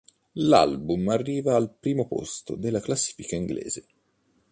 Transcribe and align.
L'album 0.41 1.09
arriva 1.09 1.55
al 1.55 1.75
primo 1.79 2.07
posto 2.07 2.55
della 2.55 2.79
classifica 2.79 3.35
inglese. 3.35 3.85